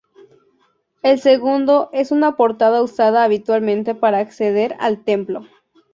[1.03, 5.45] El segundo es una portada usada habitualmente para acceder al templo.